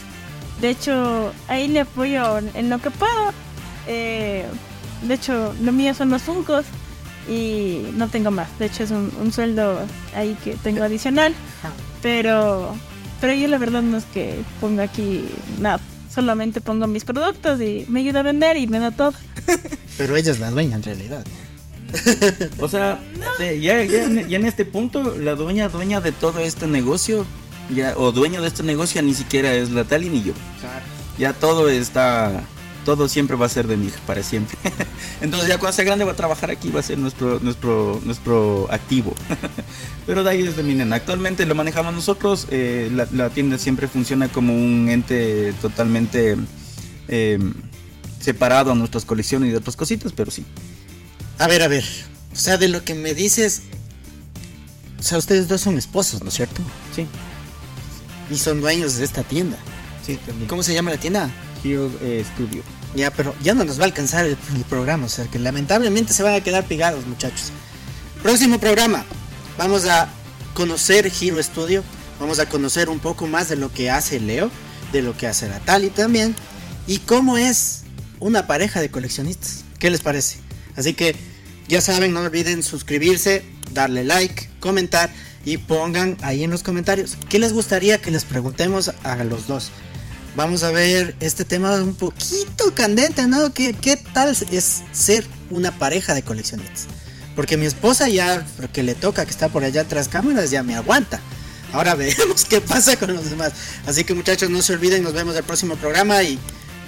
[0.61, 3.33] De hecho, ahí le apoyo en lo que puedo.
[3.87, 4.45] Eh,
[5.03, 6.67] de hecho, lo mío son los Funcos
[7.31, 8.49] y no tengo más.
[8.59, 9.79] De hecho, es un, sueldo
[10.17, 11.33] ahí que tengo adicional.
[12.03, 12.75] Pero,
[13.21, 15.25] pero yo la verdad no es que ponga aquí
[15.61, 15.81] nada.
[16.13, 19.13] Solamente pongo mis productos y me ayuda a vender y me da todo.
[19.97, 21.25] Pero ella es la dueña en realidad.
[22.59, 23.01] o sea,
[23.39, 27.25] ya, ya, en este punto, la dueña, dueña de todo este negocio
[27.73, 30.33] ya, o dueño de este negocio ni siquiera es la Tali ni yo.
[31.17, 32.43] Ya todo está,
[32.97, 34.59] todo siempre va a ser de mi hija, para siempre.
[35.21, 38.67] Entonces ya cuando sea grande va a trabajar aquí, va a ser nuestro, nuestro, nuestro
[38.71, 39.15] activo.
[40.07, 40.97] Pero de ahí es de mi nena.
[40.97, 46.37] Actualmente lo manejamos nosotros, eh, la, tienda siempre funciona como un ente totalmente
[47.07, 47.55] em,
[48.21, 50.45] separado a nuestras colecciones y de otras cositas, pero sí.
[51.39, 51.85] A ver, a ver.
[52.33, 53.63] O sea, de lo que me dices,
[54.99, 56.61] o sea, ustedes dos son esposos, ¿no es cierto?
[56.95, 57.07] Sí.
[58.31, 59.57] Y son dueños de esta tienda.
[60.05, 60.49] Sí, también.
[60.49, 61.31] ¿Cómo se llama la tienda?
[61.63, 62.63] Hero eh, Studio.
[62.95, 64.37] Ya, pero ya no nos va a alcanzar el,
[64.69, 67.53] programa, o sea que lamentablemente se van a quedar pegados, muchachos.
[68.23, 69.05] Próximo programa,
[69.57, 70.09] vamos a
[70.55, 71.85] conocer Hero Studio,
[72.19, 74.51] vamos a conocer un poco más de lo que hace Leo,
[74.93, 76.35] de lo que hace Natali también,
[76.87, 77.83] y cómo es
[78.19, 79.65] una pareja de coleccionistas.
[79.79, 80.39] ¿Qué les parece?
[80.77, 81.15] Así que
[81.69, 85.11] ya saben, no olviden suscribirse, darle like, comentar
[85.45, 89.71] y pongan ahí en los comentarios qué les gustaría que les preguntemos a los dos.
[90.37, 93.53] Vamos a ver este tema un poquito candente, ¿no?
[93.53, 96.87] ¿Qué, qué tal es ser una pareja de coleccionistas?
[97.35, 100.77] Porque mi esposa ya, porque le toca que está por allá tras cámaras, ya me
[100.77, 101.21] aguanta.
[101.73, 103.53] Ahora veremos qué pasa con los demás.
[103.87, 106.39] Así que muchachos, no se olviden, nos vemos el próximo programa y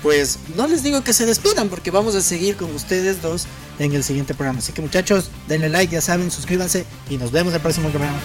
[0.02, 3.46] pues no les digo que se despidan porque vamos a seguir con ustedes dos
[3.78, 4.58] en el siguiente programa.
[4.58, 8.18] Así que muchachos, denle like, ya saben, suscríbanse y nos vemos el próximo programa.